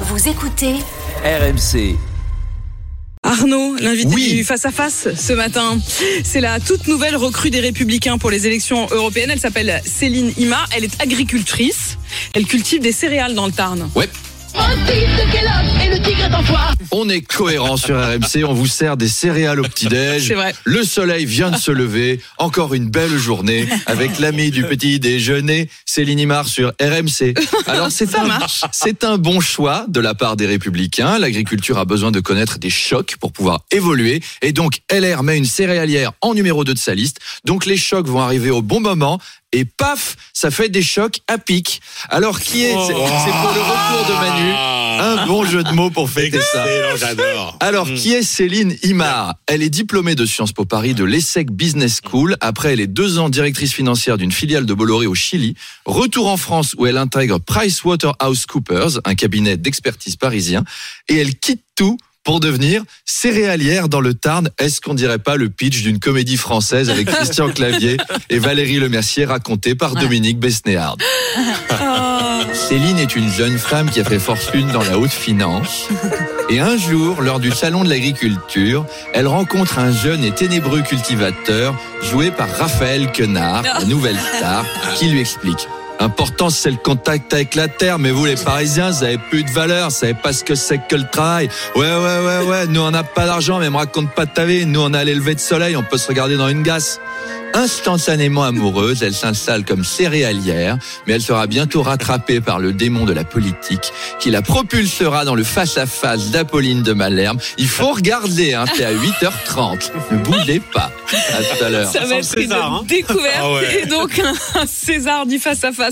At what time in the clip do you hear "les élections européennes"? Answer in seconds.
8.30-9.30